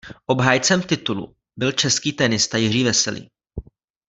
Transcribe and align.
Obhájcem 0.25 0.81
titulu 0.81 1.35
byl 1.57 1.71
český 1.71 2.13
tenista 2.13 2.57
Jiří 2.57 2.83
Veselý. 2.83 3.29